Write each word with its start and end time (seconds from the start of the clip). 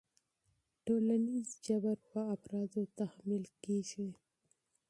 ټولنیز 0.85 1.47
جبر 1.65 1.97
په 2.09 2.19
افرادو 2.35 2.81
تحمیل 2.99 3.45
کېږي. 3.63 4.07